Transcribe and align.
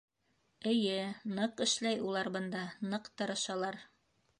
Эйе, 0.71 0.95
ныҡ 1.41 1.61
эшләй 1.67 2.01
улар 2.09 2.33
бында, 2.39 2.67
ныҡ 2.95 3.15
тырышалар. 3.21 3.85